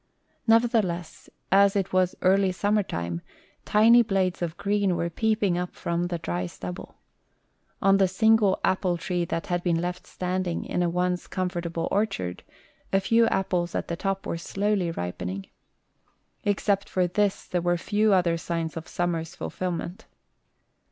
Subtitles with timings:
[0.47, 3.21] Nevertheless, as it was early summer time,
[3.65, 6.95] tiny blades of green were peeping up from the dry stubble.
[7.83, 12.41] On the single apple tree that had been left standing in a once comfortable orchard,
[12.91, 15.45] a few apples at the top were slowly ripening.
[16.45, 20.07] Except for this there were few other signs of summer's fulfilment.